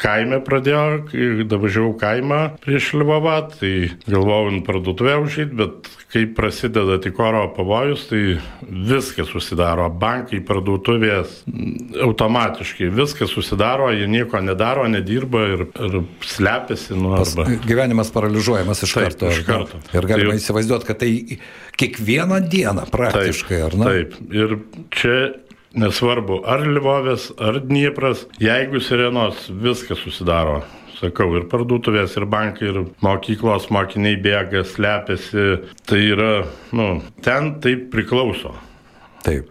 kaime 0.00 0.40
pradėjo, 0.44 0.82
kai 1.10 1.46
davažiavau 1.48 1.94
kaimą 2.00 2.40
prieš 2.62 2.92
Lvovą, 3.00 3.36
tai 3.58 3.72
galvojau 4.06 4.52
ant 4.52 4.64
parduotuvę 4.66 5.16
užžyti, 5.24 5.56
bet 5.58 5.90
kai 6.10 6.24
prasideda 6.34 6.98
tik 7.02 7.18
oro 7.22 7.44
pavojus, 7.54 8.06
tai 8.10 8.22
viskas 8.66 9.30
susidaro. 9.30 9.88
Bankai, 10.00 10.40
parduotuvės, 10.46 11.40
automatiškai 12.06 12.90
viskas 12.94 13.34
susidaro, 13.34 13.90
jie 13.94 14.08
nieko 14.10 14.40
nedaro, 14.42 14.86
nedirba 14.90 15.44
ir, 15.54 15.66
ir 15.70 16.00
slepiasi 16.26 16.98
nuo 16.98 17.18
arba. 17.20 17.46
Gyvenimas 17.66 18.10
paralyžiuojamas 18.14 18.82
iš 18.86 18.96
taip, 18.96 19.10
karto. 19.10 19.34
Iš 19.34 19.44
karto. 19.46 19.82
Ir 19.94 20.10
galima 20.10 20.34
tai, 20.34 20.42
įsivaizduoti, 20.42 20.90
kad 20.90 21.02
tai 21.02 21.12
kiekvieną 21.80 22.42
dieną 22.50 22.88
praktiškai, 22.90 23.60
taip, 23.60 23.68
ar 23.68 23.78
ne? 23.78 23.94
Taip. 23.94 24.18
Ir 24.34 24.58
čia 24.94 25.16
Nesvarbu, 25.78 26.40
ar 26.50 26.64
Livovės, 26.66 27.28
ar 27.38 27.60
Dniepras, 27.62 28.24
jeigu 28.42 28.80
sirenos 28.82 29.46
viskas 29.62 30.00
susidaro. 30.02 30.64
Sakau, 30.98 31.30
ir 31.38 31.46
parduotuvės, 31.48 32.16
ir 32.18 32.26
bankai, 32.28 32.66
ir 32.72 32.80
mokyklos 33.00 33.70
mokiniai 33.72 34.18
bėga, 34.20 34.64
slepiasi. 34.68 35.46
Tai 35.88 36.00
yra, 36.02 36.32
nu, 36.76 36.88
ten 37.24 37.54
taip 37.64 37.86
priklauso. 37.94 38.52
Taip. 39.24 39.48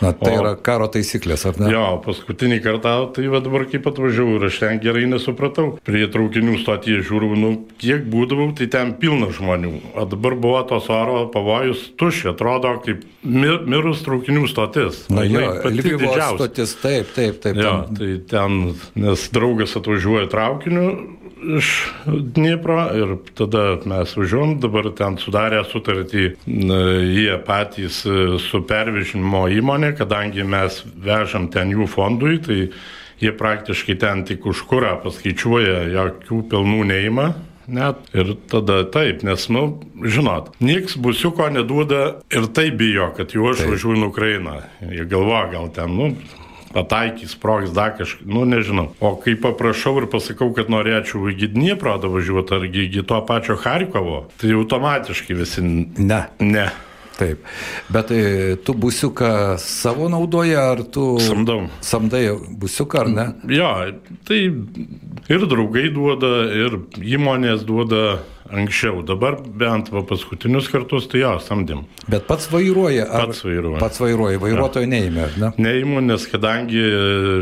Na, 0.00 0.12
tai 0.16 0.32
o, 0.32 0.40
yra 0.40 0.54
karo 0.56 0.88
taisyklės, 0.92 1.44
ar 1.48 1.58
ne? 1.60 1.68
Jo, 1.74 1.84
paskutinį 2.04 2.60
kartą, 2.64 2.94
tai 3.16 3.26
va 3.32 3.42
dabar 3.44 3.66
kaip 3.68 3.88
atvažiavau 3.90 4.38
ir 4.38 4.46
aš 4.48 4.60
ten 4.62 4.80
gerai 4.80 5.04
nesupratau. 5.10 5.74
Prie 5.84 6.06
traukinių 6.12 6.56
stotyje 6.62 7.02
žiūriu, 7.08 7.34
nu, 7.36 7.52
kiek 7.80 8.06
būdavau, 8.10 8.50
tai 8.56 8.70
ten 8.72 8.94
pilna 9.00 9.28
žmonių. 9.36 9.74
O 10.00 10.06
dabar 10.08 10.38
buvo 10.40 10.62
tos 10.70 10.88
oro 10.92 11.26
pavojus 11.34 11.90
tuščia, 12.00 12.32
atrodo 12.32 12.72
kaip 12.86 13.04
mir, 13.22 13.60
mirus 13.68 14.04
traukinių 14.06 14.48
stotis. 14.50 15.04
Na, 15.12 15.26
jo, 15.28 15.44
Lvivo 15.68 16.14
stotis, 16.16 16.74
taip, 16.80 17.12
taip, 17.16 17.40
taip. 17.44 17.60
Jo, 17.60 17.76
ten. 17.90 18.00
tai 18.00 18.12
ten, 18.32 18.60
nes 19.04 19.28
draugas 19.34 19.76
atvažiuoja 19.76 20.30
traukiniu, 20.32 20.88
iš 21.42 21.70
Dniepro 22.06 22.84
ir 22.96 23.16
tada 23.38 23.64
mes 23.88 24.14
važiuom, 24.16 24.56
dabar 24.62 24.90
ten 24.96 25.18
sudarė 25.20 25.62
sutartį 25.68 26.24
jie 26.46 27.36
patys 27.46 28.02
e, 28.06 28.16
su 28.42 28.62
pervežimo 28.68 29.46
įmonė, 29.56 29.94
kadangi 29.98 30.44
mes 30.46 30.82
vežam 31.04 31.48
ten 31.52 31.72
jų 31.74 31.88
fondui, 31.90 32.38
tai 32.44 32.58
jie 33.20 33.32
praktiškai 33.36 33.98
ten 34.00 34.24
tik 34.28 34.46
už 34.48 34.64
kurą 34.70 34.96
paskaičiuoja, 35.04 35.84
jokių 35.94 36.42
pelnų 36.50 36.82
neima. 36.92 37.30
Net 37.70 38.08
ir 38.18 38.32
tada 38.50 38.80
taip, 38.90 39.20
nes, 39.22 39.44
nu, 39.52 39.62
žinot, 40.02 40.48
nieks 40.58 40.96
busiuko 40.98 41.46
neduoda 41.54 42.16
ir 42.34 42.48
tai 42.50 42.72
bijo, 42.74 43.12
kad 43.14 43.30
jau 43.36 43.46
aš 43.52 43.62
važiuoju 43.68 44.00
į 44.00 44.08
Ukrainą. 44.08 44.56
Jie 44.90 45.06
galvoja, 45.06 45.44
gal 45.52 45.68
ten, 45.76 45.94
nu, 45.94 46.08
pataikys, 46.74 47.34
sprogs 47.34 47.72
dar 47.74 47.96
kažką, 47.98 48.26
nu 48.26 48.44
nežinau. 48.48 48.90
O 49.00 49.14
kai 49.20 49.34
paprašau 49.40 49.96
ir 50.02 50.10
pasakau, 50.10 50.52
kad 50.56 50.70
norėčiau 50.72 51.30
į 51.30 51.38
Gidnieprą 51.44 51.98
važiuoti 52.02 52.56
ar 52.56 52.68
į 52.70 53.06
to 53.06 53.18
pačio 53.26 53.58
Harkovo, 53.60 54.28
tai 54.40 54.54
automatiškai 54.54 55.36
visi 55.38 55.64
ne. 55.64 56.22
Ne. 56.40 56.70
Taip. 57.20 57.42
Bet 57.92 58.06
tai, 58.08 58.20
tu 58.64 58.72
busiuką 58.72 59.58
savo 59.60 60.08
naudoji, 60.08 60.54
ar 60.56 60.80
tu... 60.88 61.18
Samdau. 61.20 61.66
Samdai 61.84 62.22
busiuką, 62.62 63.02
ar 63.02 63.10
ne? 63.12 63.26
Jo, 63.52 63.68
tai 64.24 64.38
ir 65.28 65.44
draugai 65.50 65.90
duoda, 65.92 66.30
ir 66.48 66.78
įmonės 66.96 67.66
duoda 67.68 68.22
anksčiau. 68.50 69.02
Dabar 69.06 69.36
bent 69.42 69.90
va 69.92 70.02
paskutinius 70.06 70.70
kartus 70.72 71.06
tai 71.10 71.22
jo, 71.22 71.32
samdėm. 71.42 71.84
Bet 72.10 72.26
pats 72.28 72.48
vairuoja. 72.50 73.06
Pats 73.10 73.44
vairuoja. 73.44 73.80
Pats 73.82 74.00
vairuoja, 74.02 74.40
vairuotojo 74.42 74.86
ja. 74.86 74.90
neįmė, 74.94 75.22
ar 75.26 75.36
ne? 75.42 75.50
Neįmė, 75.66 76.02
nes 76.08 76.26
kadangi 76.30 76.84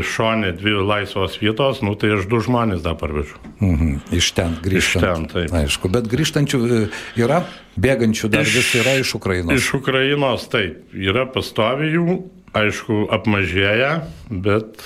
šonė 0.05 0.53
dvi 0.59 0.75
laisvos 0.91 1.39
vietos, 1.41 1.81
nu 1.85 1.95
tai 1.99 2.13
aš 2.17 2.29
du 2.29 2.41
žmonės 2.45 2.83
dar 2.85 2.97
parvežu. 2.99 3.39
Mhm. 3.57 3.99
Iš 4.19 4.31
ten 4.37 4.59
grįžtant. 4.65 5.01
Iš 5.01 5.07
ten, 5.07 5.27
taip. 5.33 5.57
Aišku, 5.63 5.91
bet 5.93 6.09
grįžtančių 6.11 6.61
e, 6.61 6.81
yra, 7.21 7.43
bėgančių 7.79 8.31
dar 8.33 8.47
iš, 8.47 8.55
vis 8.59 8.71
yra 8.83 8.95
iš 9.01 9.15
Ukrainos. 9.17 9.55
Iš 9.55 9.73
Ukrainos, 9.79 10.47
taip. 10.51 10.83
Yra 10.93 11.25
pastovių, 11.31 12.21
aišku, 12.57 13.05
apmažėja, 13.15 13.93
bet 14.29 14.83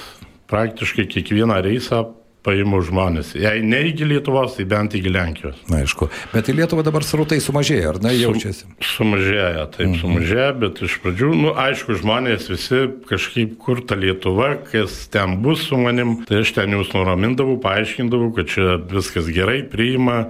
praktiškai 0.51 1.07
kiekvieną 1.09 1.61
reisą 1.65 2.05
paimu 2.43 2.81
žmonės. 2.83 3.33
Jei 3.39 3.63
ne 3.65 3.79
iki 3.89 4.07
Lietuvos, 4.07 4.57
tai 4.57 4.65
bent 4.69 4.95
iki 4.97 5.11
Lenkijos. 5.11 5.59
Na, 5.71 5.79
aišku. 5.83 6.09
Bet 6.33 6.49
į 6.51 6.57
Lietuvą 6.59 6.83
dabar 6.85 7.05
srautai 7.07 7.39
sumažėja, 7.43 7.93
ar 7.93 7.99
ne, 8.03 8.11
jaučiasi? 8.17 8.67
Su, 8.75 8.89
sumažėja, 8.97 9.65
taip, 9.75 9.87
mhm. 9.87 9.99
sumažėja, 10.01 10.49
bet 10.59 10.81
iš 10.83 10.97
pradžių, 11.03 11.31
nu, 11.39 11.53
aišku, 11.63 11.97
žmonės 12.01 12.49
visi 12.51 12.83
kažkaip 13.09 13.55
kur 13.63 13.83
ta 13.87 13.97
Lietuva, 13.99 14.53
kas 14.67 15.05
ten 15.13 15.39
bus 15.43 15.63
su 15.69 15.79
manim, 15.79 16.19
tai 16.27 16.43
aš 16.43 16.55
ten 16.59 16.75
jūs 16.75 16.91
nuramindavau, 16.95 17.57
paaiškindavau, 17.63 18.33
kad 18.35 18.51
čia 18.51 18.77
viskas 18.91 19.31
gerai, 19.33 19.61
priima, 19.69 20.25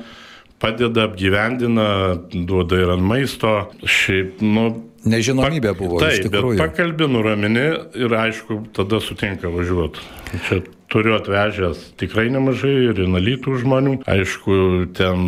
padeda, 0.63 1.09
apgyvendina, 1.09 1.87
duoda 2.31 2.79
ir 2.79 2.93
ant 2.93 3.03
maisto. 3.03 3.55
Šiaip, 3.83 4.41
nu, 4.45 4.69
Nežinomybė 5.03 5.73
buvo. 5.75 5.97
Taip, 5.99 6.29
bet 6.31 6.45
pakalbė, 6.61 7.09
nuramini 7.11 7.65
ir 7.99 8.13
aišku, 8.15 8.61
tada 8.77 9.01
sutinka 9.03 9.51
važiuoti. 9.51 10.05
Čia 10.45 10.61
turiu 10.93 11.17
atvežęs 11.17 11.81
tikrai 11.99 12.29
nemažai 12.33 12.75
ir 12.91 13.03
inalytų 13.07 13.57
žmonių. 13.63 13.97
Aišku, 14.09 14.55
ten 14.97 15.27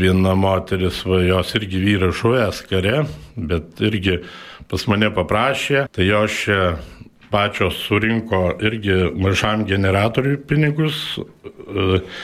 viena 0.00 0.34
moteris, 0.38 1.04
va, 1.06 1.22
jos 1.22 1.54
irgi 1.58 1.82
vyras 1.84 2.18
šuvęs 2.18 2.62
kare, 2.68 3.02
bet 3.38 3.82
irgi 3.84 4.20
pas 4.68 4.84
mane 4.90 5.10
paprašė, 5.14 5.86
tai 5.94 6.10
jos 6.10 6.42
čia 6.44 6.62
pačios 7.30 7.76
surinko 7.84 8.58
irgi 8.64 8.96
mažam 9.16 9.64
generatoriui 9.68 10.40
pinigus. 10.48 11.18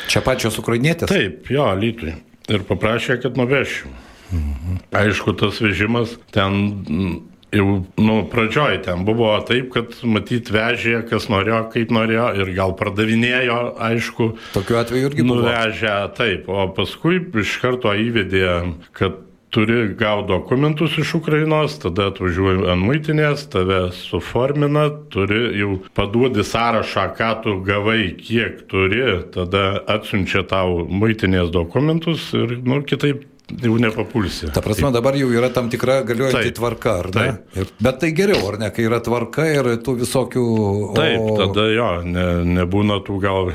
Čia 0.09 0.25
pačios 0.25 0.59
ukrainietės? 0.61 1.11
Taip, 1.13 1.51
jo, 1.53 1.67
lytui. 1.79 2.17
Ir 2.53 2.65
paprašė, 2.69 3.21
kad 3.23 3.39
nuvešiu. 3.41 3.93
Mhm. 4.35 4.81
Aišku, 4.97 5.37
tas 5.39 5.61
vežimas 5.63 6.17
ten 6.35 7.23
jau, 7.55 7.69
nu, 8.01 8.17
pradžioj 8.31 8.81
ten 8.87 9.05
buvo 9.07 9.33
taip, 9.47 9.71
kad 9.75 9.95
matyt 10.07 10.51
vežė, 10.55 11.01
kas 11.09 11.29
norėjo, 11.33 11.61
kaip 11.75 11.95
norėjo 11.95 12.31
ir 12.43 12.55
gal 12.57 12.75
pardavinėjo, 12.79 13.61
aišku. 13.91 14.33
Tokiu 14.57 14.81
atveju 14.81 15.13
irgi 15.13 15.27
buvo. 15.27 15.45
Nuvežė, 15.45 15.95
taip, 16.19 16.51
o 16.51 16.67
paskui 16.77 17.23
iš 17.45 17.59
karto 17.63 17.95
įvedė, 17.95 18.49
kad 18.97 19.23
turi 19.55 19.95
gauti 19.95 20.29
dokumentus 20.29 20.97
iš 20.99 21.15
Ukrainos, 21.15 21.77
tada 21.79 22.09
atvažiuoji 22.11 22.65
ant 22.73 22.83
muitinės, 22.83 23.45
tave 23.53 23.81
suformina, 23.95 24.89
turi 25.15 25.45
jau 25.61 25.77
paduodi 25.95 26.43
sąrašą, 26.47 27.05
ką 27.19 27.31
tu 27.45 27.55
gavai, 27.67 28.17
kiek 28.19 28.65
turi, 28.71 29.05
tada 29.37 29.79
atsiunčia 29.95 30.43
tau 30.51 30.83
muitinės 30.91 31.55
dokumentus 31.55 32.33
ir, 32.35 32.59
nu, 32.67 32.81
kitaip 32.83 33.23
jau 33.49 33.77
nepapulsi. 33.81 34.49
Ta 34.55 34.63
prasme, 34.65 34.93
dabar 34.95 35.19
jau 35.19 35.29
yra 35.35 35.51
tam 35.55 35.69
tikra 35.73 36.01
galiojanti 36.07 36.49
taip, 36.51 36.57
tvarka, 36.59 36.97
ar 37.03 37.11
ne? 37.15 37.29
Ir, 37.61 37.71
bet 37.85 38.01
tai 38.03 38.15
geriau, 38.17 38.41
ar 38.53 38.59
ne, 38.63 38.73
kai 38.75 38.89
yra 38.89 39.03
tvarka 39.05 39.47
ir 39.51 39.71
tų 39.85 39.99
visokių... 40.05 40.49
O... 40.65 40.97
Taip, 40.97 41.29
tada 41.43 41.69
jo, 41.75 41.93
ne, 42.09 42.27
nebūna 42.61 43.03
tų 43.05 43.21
gal 43.25 43.55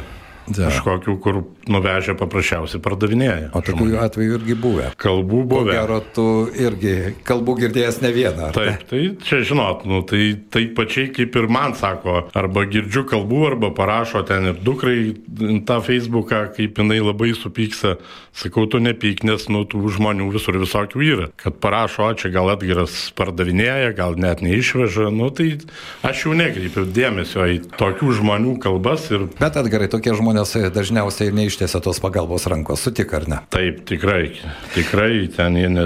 Ja. 0.50 0.70
Kažkokių, 0.70 1.14
kur 1.22 1.36
nuvežę 1.72 2.16
paprasčiausiai 2.20 2.82
pardavinėja. 2.84 3.52
O 3.56 3.62
tokių 3.66 3.90
atvejų 4.04 4.40
irgi 4.40 4.58
buvę. 4.60 4.92
Kalbų 5.00 5.42
buvę. 5.50 5.76
Gero, 5.78 6.00
tu 6.16 6.26
irgi 6.58 6.96
kalbų 7.28 7.58
girdėjęs 7.64 8.02
ne 8.04 8.14
vieną. 8.16 8.52
Taip, 8.56 8.86
tai 8.90 9.02
čia 9.26 9.42
žinot, 9.48 9.86
nu, 9.90 10.02
tai, 10.08 10.34
tai 10.52 10.66
pačiai 10.76 11.12
kaip 11.16 11.36
ir 11.40 11.50
man 11.52 11.76
sako, 11.80 12.26
arba 12.38 12.66
girdžiu 12.70 13.06
kalbų, 13.10 13.44
arba 13.52 13.72
parašo 13.76 14.24
ten 14.28 14.52
ir 14.52 14.60
dukrai 14.64 15.14
tą 15.68 15.80
Facebooką, 15.86 16.48
kaip 16.58 16.82
jinai 16.82 17.00
labai 17.04 17.34
supyksa. 17.38 17.98
Sakau, 18.40 18.68
tu 18.72 18.80
nepyk, 18.80 19.26
nes 19.28 19.48
nu, 19.52 19.66
tų 19.68 19.82
žmonių 19.98 20.30
visur 20.32 20.56
visokių 20.62 21.02
yra. 21.04 21.26
Kad 21.42 21.58
parašo, 21.60 22.08
čia 22.20 22.32
gal 22.32 22.52
atgiras 22.54 23.10
pardavinėja, 23.18 23.92
gal 23.98 24.16
net 24.20 24.44
neišveža, 24.46 25.10
nu 25.12 25.28
tai 25.36 25.58
aš 26.08 26.24
jau 26.28 26.36
nekreipiu 26.38 26.86
dėmesio 26.88 27.48
į 27.50 27.58
tokių 27.76 28.14
žmonių 28.22 28.56
kalbas. 28.64 29.10
Ir... 29.12 29.28
Bet 29.42 29.58
atgarai, 29.60 29.90
tokie 29.92 30.14
žmonės 30.16 30.56
dažniausiai 30.76 31.34
neištiesia 31.60 31.82
tos 31.84 32.00
pagalbos 32.00 32.48
rankos, 32.48 32.80
sutik 32.80 33.14
ar 33.14 33.28
ne? 33.28 33.40
Taip, 33.52 33.84
tikrai, 33.88 34.32
tikrai 34.74 35.28
ten 35.36 35.58
jie 35.58 35.68
ne, 35.70 35.84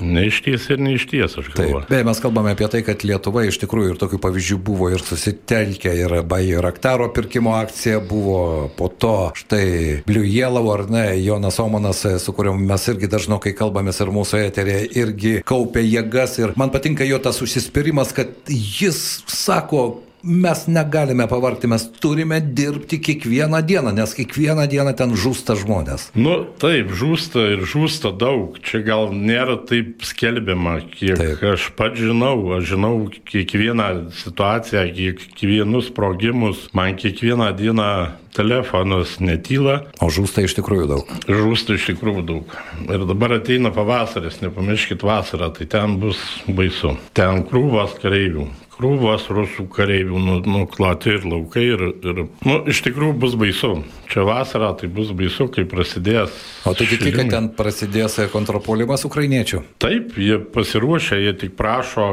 neišties 0.00 0.66
ir 0.72 0.80
neišties, 0.82 1.36
aš 1.38 1.50
galvoju. 1.54 1.84
Beje, 1.90 2.06
mes 2.08 2.20
kalbame 2.22 2.54
apie 2.56 2.66
tai, 2.72 2.82
kad 2.82 3.04
Lietuva 3.06 3.44
iš 3.46 3.60
tikrųjų 3.62 3.92
ir 3.92 4.00
tokių 4.00 4.18
pavyzdžių 4.24 4.58
buvo 4.66 4.90
ir 4.90 5.04
susitelkę, 5.04 5.94
ir 5.94 6.16
Bajo 6.26 6.64
Raktaro 6.64 7.10
pirkimo 7.14 7.54
akcija 7.60 8.00
buvo, 8.02 8.68
po 8.76 8.90
to 8.90 9.30
štai 9.38 10.02
Yellow 10.10 10.72
ar 10.74 10.86
ne, 10.90 11.06
Jonas 11.22 11.60
Omanas, 11.62 12.02
su 12.18 12.34
kuriuo 12.34 12.56
mes 12.58 12.88
irgi 12.90 13.10
dažnokai 13.10 13.54
kalbamės 13.54 14.02
ir 14.02 14.10
mūsų 14.14 14.42
eterėje, 14.48 14.90
irgi 15.04 15.34
kaupė 15.46 15.84
jėgas 15.86 16.38
ir 16.42 16.58
man 16.58 16.74
patinka 16.74 17.06
jo 17.06 17.20
tas 17.22 17.38
užsispyrimas, 17.44 18.14
kad 18.16 18.34
jis 18.50 19.22
sako, 19.30 20.02
mes 20.22 20.66
negalime 20.66 21.26
pavargti, 21.28 21.68
mes 21.70 21.86
turime 22.00 22.40
dirbti 22.40 23.00
kiekvieną 23.00 23.62
dieną, 23.62 23.92
nes 23.96 24.14
kiekvieną 24.14 24.66
dieną 24.70 24.94
ten 24.96 25.14
žūsta 25.16 25.56
žmonės. 25.60 26.10
Nu, 26.14 26.44
taip, 26.60 26.92
žūsta 26.96 27.46
ir 27.54 27.64
žūsta 27.68 28.12
daug. 28.16 28.58
Čia 28.64 28.82
gal 28.86 29.10
nėra 29.14 29.58
taip 29.68 30.04
skelbiama, 30.06 30.80
kiek 30.92 31.18
taip. 31.20 31.44
aš 31.54 31.70
pats 31.78 32.00
žinau. 32.00 32.36
Aš 32.58 32.74
žinau 32.74 32.94
kiekvieną 33.08 34.10
situaciją, 34.22 34.86
kiekvienus 34.94 35.90
sprogimus. 35.90 36.68
Man 36.76 36.96
kiekvieną 37.00 37.52
dieną 37.56 37.90
telefonas 38.36 39.18
netyla. 39.20 39.80
O 40.00 40.10
žūsta 40.12 40.44
iš 40.46 40.54
tikrųjų 40.60 40.86
daug. 40.90 41.12
Žūsta 41.26 41.76
iš 41.76 41.90
tikrųjų 41.92 42.24
daug. 42.28 42.56
Ir 42.86 43.06
dabar 43.08 43.38
ateina 43.40 43.72
pavasaris, 43.74 44.40
nepamirškit 44.44 45.02
vasarą, 45.06 45.50
tai 45.56 45.66
ten 45.70 45.98
bus 46.02 46.20
baisu. 46.46 46.94
Ten 47.16 47.44
krūvas 47.48 47.98
kareivių 48.02 48.48
krūvas 48.80 49.28
rusų 49.32 49.68
kareivių 49.72 50.24
nu, 50.24 50.38
nukloti 50.48 51.14
ir 51.18 51.28
laukai. 51.28 51.66
Ir, 51.74 51.86
ir, 52.00 52.24
nu, 52.48 52.58
iš 52.70 52.82
tikrųjų 52.86 53.18
bus 53.20 53.36
baisu. 53.40 53.74
Čia 54.10 54.24
vasarą 54.28 54.72
tai 54.80 54.90
bus 54.90 55.12
baisu, 55.16 55.50
kai 55.52 55.66
prasidės. 55.68 56.34
O 56.64 56.74
tu 56.74 56.88
tiki, 56.88 57.12
kad 57.14 57.30
ten 57.32 57.52
prasidės 57.56 58.18
kontrapolimas 58.32 59.04
ukrainiečių? 59.08 59.64
Taip, 59.82 60.16
jie 60.18 60.40
pasiruošę, 60.54 61.20
jie 61.20 61.36
tik 61.44 61.56
prašo 61.60 62.10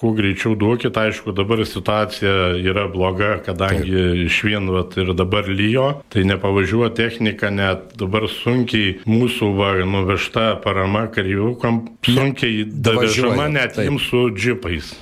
kuo 0.00 0.14
greičiau 0.16 0.54
duokit, 0.56 0.96
aišku, 0.96 1.34
dabar 1.36 1.60
situacija 1.68 2.54
yra 2.56 2.86
bloga, 2.88 3.34
kadangi 3.44 3.92
Taip. 3.92 4.22
iš 4.24 4.38
vien 4.48 4.70
vat, 4.72 4.96
ir 4.96 5.12
dabar 5.12 5.44
lyjo, 5.44 5.90
tai 6.08 6.24
nepavažiuoja 6.24 6.94
technika, 6.96 7.50
net 7.52 7.92
dabar 8.00 8.24
sunkiai 8.32 8.96
mūsų 9.04 9.50
va, 9.58 9.74
nuvežta 9.84 10.54
parama 10.64 11.04
karyviukam, 11.12 11.82
sunkiai 12.08 12.64
davežama 12.64 13.50
net 13.52 13.76
jiems 13.76 14.08
su 14.08 14.24
džipais. 14.32 14.94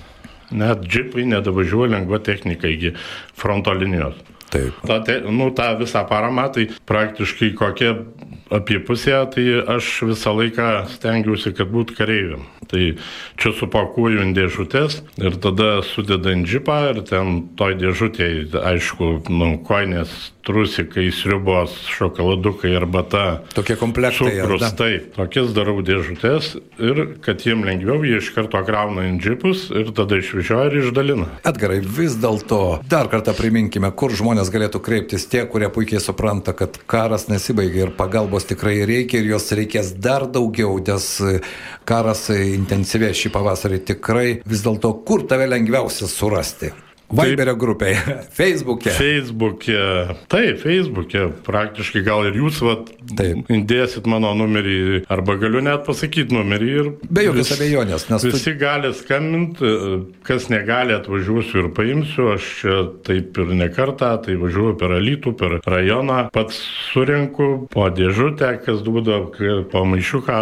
Net 0.50 0.84
džipai 0.86 1.26
nedavažiuoja 1.28 1.92
lengva 1.96 2.20
technika 2.24 2.70
iki 2.70 2.94
fronto 3.36 3.74
linijos. 3.76 4.16
Taip. 4.48 4.78
Ta, 4.88 5.02
te, 5.04 5.18
nu, 5.28 5.50
tą 5.52 5.74
visą 5.80 6.04
paramą, 6.08 6.46
tai 6.54 6.68
praktiškai 6.88 7.50
kokia 7.58 7.92
apie 8.50 8.80
pusę, 8.80 9.26
tai 9.34 9.46
aš 9.76 9.90
visą 10.08 10.34
laiką 10.38 10.68
stengiausi, 10.94 11.52
kad 11.56 11.70
būtų 11.72 11.98
kareiviam. 11.98 12.46
Tai 12.68 12.82
čia 13.40 13.52
supakuoju 13.56 14.20
ant 14.26 14.36
dėžutės 14.36 15.00
ir 15.16 15.38
tada 15.40 15.78
sudedu 15.88 16.34
ant 16.34 16.48
džipą 16.48 16.80
ir 16.90 17.00
ten 17.08 17.40
toj 17.56 17.78
dėžutėje, 17.80 18.50
aišku, 18.60 19.12
nu, 19.32 19.54
koinės 19.64 20.12
trusikai, 20.48 21.10
sriubos, 21.12 21.74
šokoladukai, 21.92 22.72
arbata. 22.76 23.42
Tokie 23.52 23.76
komplektai. 23.76 24.30
Cukrus, 24.38 24.64
taip, 24.78 25.10
tokias 25.16 25.52
darau 25.56 25.82
dėžutės 25.84 26.54
ir 26.80 27.02
kad 27.24 27.44
jiem 27.44 27.66
lengviau, 27.68 28.00
jie 28.06 28.20
iš 28.22 28.30
karto 28.36 28.60
krauna 28.64 29.04
ant 29.10 29.20
džipus 29.20 29.66
ir 29.76 29.92
tada 29.96 30.20
išvežioja 30.20 30.70
ir 30.70 30.78
išdalina. 30.82 31.28
Edgarai, 31.48 31.80
vis 31.84 32.16
dėlto 32.20 32.80
dar 32.88 33.10
kartą 33.12 33.34
priminkime, 33.36 33.90
kur 33.92 34.14
žmonės 34.16 34.52
galėtų 34.54 34.80
kreiptis 34.84 35.28
tie, 35.28 35.44
kurie 35.48 35.68
puikiai 35.72 36.00
supranta, 36.00 36.56
kad 36.56 36.80
karas 36.88 37.28
nesibaigia 37.28 37.86
ir 37.88 37.92
pagalbos 37.96 38.37
tikrai 38.46 38.76
reikia 38.86 39.22
ir 39.22 39.32
jos 39.32 39.50
reikės 39.58 39.94
dar 39.98 40.28
daugiau, 40.30 40.78
nes 40.78 41.06
karas 41.88 42.28
intensyvės 42.34 43.18
šį 43.22 43.32
pavasarį 43.34 43.80
tikrai 43.94 44.28
vis 44.46 44.66
dėlto 44.66 44.92
kur 45.08 45.26
tave 45.30 45.48
lengviausia 45.50 46.10
surasti. 46.10 46.74
Viberio 47.08 47.54
grupėje, 47.56 48.00
Facebook'e. 48.38 48.92
Facebook'e, 48.92 50.16
taip, 50.28 50.58
Facebook'e, 50.60 51.24
praktiškai 51.46 52.02
gal 52.04 52.26
ir 52.28 52.36
jūs 52.36 52.60
vat, 52.64 52.90
įdėsit 53.48 54.08
mano 54.10 54.34
numerį, 54.36 55.06
arba 55.08 55.38
galiu 55.40 55.62
net 55.64 55.86
pasakyti 55.86 56.36
numerį. 56.36 56.74
Be 57.08 57.24
jokios 57.24 57.54
abejonės, 57.56 58.08
nes 58.12 58.26
visi 58.28 58.52
tu... 58.52 58.58
gali 58.60 58.92
skambinti, 58.96 59.72
kas 60.28 60.50
negali 60.52 60.96
atvažiuosiu 60.98 61.62
ir 61.62 61.70
paimsiu, 61.76 62.28
aš 62.34 62.50
čia 62.60 62.76
taip 63.08 63.40
ir 63.40 63.54
nekartą, 63.56 64.12
tai 64.26 64.36
važiuoju 64.40 64.76
per 64.80 64.98
Alytų, 64.98 65.32
per 65.40 65.56
rajoną, 65.64 66.20
pats 66.34 66.60
surinku 66.90 67.48
po 67.72 67.88
dėžutę, 67.94 68.52
kas 68.66 68.84
duoda 68.84 69.22
po 69.72 69.84
maišiuką, 69.88 70.38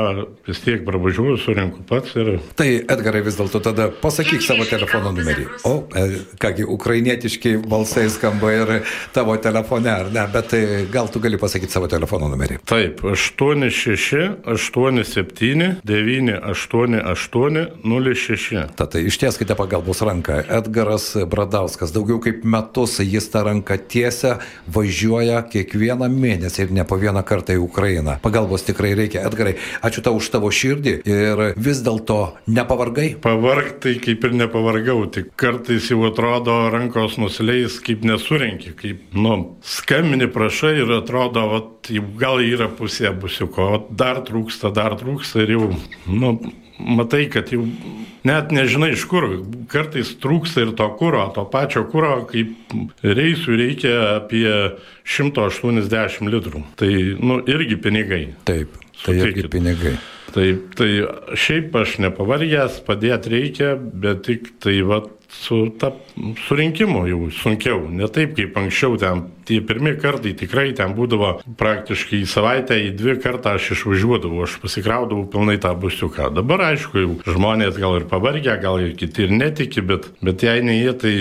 vis 0.50 0.64
tiek 0.66 0.82
pravažiuoju, 0.88 1.38
surinku 1.46 1.86
pats 1.86 2.18
ir... 2.18 2.34
Tai 2.58 2.68
Edgarai 2.96 3.22
vis 3.26 3.38
dėlto 3.38 3.62
tada 3.62 3.88
pasakyk 4.02 4.42
savo 4.42 4.66
telefono 4.66 5.14
numerį. 5.14 5.46
O, 5.68 5.76
e, 5.94 6.06
ką 6.42 6.55
kągi, 6.56 6.64
ukrainietiški 6.64 7.56
balsai 7.68 8.10
skamba 8.10 8.52
ir 8.52 8.82
tavo 9.12 9.36
telefone, 9.36 9.90
ar 9.90 10.12
ne, 10.12 10.26
bet 10.32 10.48
tai 10.50 10.86
gal 10.92 11.08
tu 11.08 11.20
gali 11.20 11.36
pasakyti 11.38 11.72
savo 11.72 11.86
telefono 11.88 12.28
numerį. 12.28 12.58
Taip, 12.64 13.02
86 13.04 14.46
87 14.46 15.80
988 15.84 17.66
06. 17.84 18.76
Tad 18.76 18.92
tai 18.92 19.04
ištieskite 19.06 19.54
pagalbos 19.54 20.00
ranką. 20.02 20.40
Edgaras 20.48 21.16
Bradauskas, 21.28 21.92
daugiau 21.92 22.20
kaip 22.22 22.44
metus 22.44 22.98
jis 23.00 23.28
tą 23.30 23.44
ranką 23.46 23.76
tiesia, 23.88 24.38
važiuoja 24.66 25.42
kiekvieną 25.52 26.08
mėnesį 26.12 26.66
ir 26.66 26.72
ne 26.72 26.84
po 26.84 26.96
vieną 27.00 27.22
kartą 27.26 27.56
į 27.56 27.62
Ukrainą. 27.66 28.18
Pagalbos 28.22 28.64
tikrai 28.66 28.94
reikia. 28.96 29.26
Edgarai, 29.26 29.56
ačiū 29.84 30.04
tau 30.04 30.16
už 30.16 30.30
tavo 30.32 30.50
širdį 30.50 31.00
ir 31.04 31.44
vis 31.56 31.82
dėlto 31.84 32.36
nepavargai? 32.48 33.14
Pavargtai 33.22 33.96
kaip 34.02 34.24
ir 34.24 34.36
nepavargau, 34.44 35.04
tik 35.12 35.32
kartais 35.38 35.90
jau 35.90 36.00
atrodo, 36.08 36.45
atrodo 36.46 36.70
rankos 36.70 37.16
nusileis, 37.18 37.80
kaip 37.82 38.04
nesurenki, 38.04 38.74
kaip, 38.78 39.00
nu, 39.14 39.56
skambini 39.62 40.28
prašai 40.30 40.76
ir 40.82 40.92
atrodo, 41.00 41.42
vat, 41.50 41.90
gal 42.18 42.40
yra 42.40 42.68
pusė 42.68 43.10
busiuko, 43.10 43.66
o 43.74 43.80
dar 43.90 44.22
trūksta, 44.22 44.70
dar 44.74 44.96
trūksta 44.98 45.42
ir 45.42 45.56
jau, 45.56 45.70
nu, 46.06 46.32
matai, 46.78 47.26
kad 47.32 47.50
jau 47.50 47.64
net 48.26 48.52
nežinai 48.54 48.92
iš 48.94 49.06
kur. 49.10 49.28
Kartais 49.70 50.14
trūksta 50.22 50.62
ir 50.62 50.74
to 50.78 50.86
kūro, 51.00 51.24
to 51.34 51.46
pačio 51.50 51.86
kūro, 51.90 52.26
kaip 52.30 52.74
reisų 53.02 53.58
reikia 53.58 53.94
apie 54.20 54.46
180 55.02 56.30
litrų. 56.30 56.62
Tai, 56.78 56.92
nu, 57.18 57.40
irgi 57.42 57.80
pinigai. 57.80 58.26
Taip, 58.46 58.76
tai 59.02 59.16
Sutikit. 59.16 59.32
irgi 59.32 59.50
pinigai. 59.56 59.96
Tai, 60.36 60.46
tai 60.76 60.90
šiaip 61.38 61.76
aš 61.80 61.96
nepavargęs, 62.04 62.82
padėti 62.84 63.30
reikia, 63.32 63.70
bet 63.78 64.26
tik 64.26 64.50
tai 64.60 64.82
va 64.84 65.00
su 65.28 65.70
ta 65.78 65.92
surinkimu 66.46 67.06
jau 67.08 67.30
sunkiau. 67.30 67.86
Ne 67.90 68.08
taip 68.12 68.36
kaip 68.36 68.56
anksčiau 68.56 68.96
ten. 69.00 69.24
Tie 69.46 69.60
pirmie 69.62 69.94
kartai 69.94 70.32
tikrai 70.34 70.72
ten 70.74 70.94
būdavo 70.96 71.36
praktiškai 71.58 72.24
į 72.24 72.30
savaitę, 72.30 72.78
į 72.88 72.94
dvi 72.98 73.14
kartą 73.22 73.54
aš 73.54 73.68
išvažiuodavau, 73.76 74.42
aš 74.42 74.56
pasikraudavau 74.62 75.28
pilnai 75.30 75.54
tą 75.62 75.70
busiuką. 75.78 76.32
Dabar 76.34 76.64
aišku, 76.72 77.04
jau 77.04 77.12
žmonės 77.36 77.78
gal 77.78 78.00
ir 78.00 78.08
pavargę, 78.10 78.56
gal 78.62 78.80
ir 78.82 78.96
kiti 78.98 79.28
ir 79.28 79.36
netiki, 79.36 79.86
bet, 79.86 80.10
bet 80.18 80.42
jei 80.42 80.66
ne 80.66 80.80
jie, 80.80 80.96
tai 80.98 81.14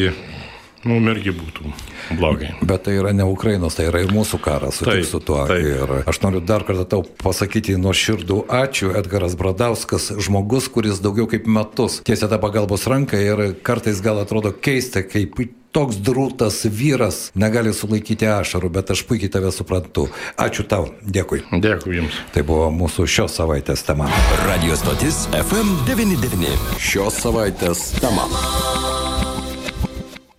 mums 0.85 1.11
irgi 1.15 1.33
būtų 1.35 1.73
blogai. 2.19 2.51
Bet 2.61 2.85
tai 2.87 2.95
yra 2.99 3.13
ne 3.15 3.25
Ukrainos, 3.27 3.77
tai 3.77 3.89
yra 3.89 4.03
ir 4.05 4.13
mūsų 4.15 4.39
karas, 4.43 4.79
sutik 4.79 5.07
su 5.09 5.19
tuo. 5.19 5.41
Taip. 5.49 5.65
Ir 5.65 5.93
aš 6.05 6.21
noriu 6.23 6.43
dar 6.45 6.65
kartą 6.67 6.85
tau 6.95 7.03
pasakyti 7.23 7.77
nuo 7.81 7.93
širdų 7.95 8.45
ačiū, 8.61 8.93
Edgaras 8.97 9.37
Bradauskas, 9.39 10.11
žmogus, 10.21 10.69
kuris 10.71 11.01
daugiau 11.03 11.29
kaip 11.31 11.49
metus 11.49 12.01
tiesia 12.05 12.29
tą 12.31 12.39
pagalbos 12.41 12.87
ranką 12.89 13.19
ir 13.21 13.45
kartais 13.65 14.01
gal 14.05 14.21
atrodo 14.23 14.53
keista, 14.53 15.03
kaip 15.05 15.39
toks 15.75 15.99
drūtas 15.99 16.61
vyras 16.71 17.17
negali 17.35 17.73
sulaikyti 17.75 18.29
ašarų, 18.31 18.71
bet 18.77 18.93
aš 18.95 19.03
puikiai 19.09 19.33
tave 19.33 19.51
suprantu. 19.51 20.07
Ačiū 20.39 20.63
tau, 20.71 20.87
dėkui. 21.03 21.43
Dėkui 21.51 21.99
Jums. 21.99 22.21
Tai 22.31 22.45
buvo 22.47 22.71
mūsų 22.71 23.09
šios 23.17 23.35
savaitės 23.41 23.83
tema. 23.87 24.07
Radio 24.47 24.79
stotis 24.79 25.25
FM99. 25.35 26.79
Šios 26.79 27.19
savaitės 27.25 27.89
tema. 27.99 28.29